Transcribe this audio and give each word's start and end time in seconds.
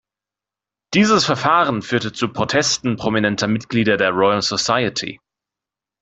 Dieses 0.95 1.25
Verfahren 1.25 1.83
führte 1.83 2.11
zu 2.11 2.29
Protesten 2.29 2.95
prominenter 2.95 3.45
Mitglieder 3.47 3.97
der 3.97 4.09
Royal 4.09 4.41
Society. 4.41 5.19